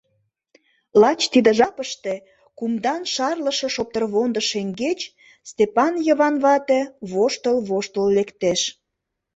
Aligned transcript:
Лач 1.01 1.21
тиде 1.33 1.51
жапыште 1.59 2.13
кумдан 2.57 3.01
шарлыше 3.13 3.67
шоптырвондо 3.75 4.41
шеҥгеч 4.49 4.99
Стапан 5.49 5.93
Йыван 6.05 6.35
вате 6.43 6.81
воштыл-воштыл 7.11 8.05
лектеш. 8.17 8.61